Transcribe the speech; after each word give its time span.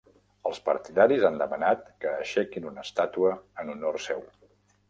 Els 0.51 0.61
partidaris 0.69 1.25
han 1.29 1.37
demanat 1.41 1.85
que 2.05 2.09
aixequin 2.13 2.67
una 2.73 2.87
estàtua 2.89 3.37
en 3.65 3.71
honor 3.75 4.01
seu. 4.09 4.27